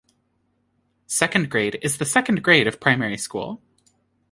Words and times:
Second 1.05 1.51
grade 1.51 1.77
is 1.83 1.99
the 1.99 2.05
second 2.07 2.43
grade 2.43 2.65
of 2.67 2.79
primary 2.81 3.19
school. 3.19 3.61